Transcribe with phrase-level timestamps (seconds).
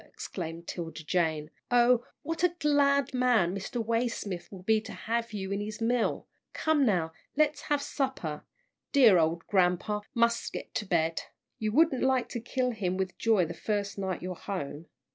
[0.07, 1.51] exclaimed 'Tilda Jane.
[1.69, 3.85] "Oh, what a glad man Mr.
[3.85, 6.25] Waysmith will be to have you in his mill!
[6.53, 8.43] Come now, let's have supper.
[8.91, 11.21] Dear ole grampa mus' get to bed.
[11.59, 14.87] You wouldn't like to kill him with joy the first night you're home."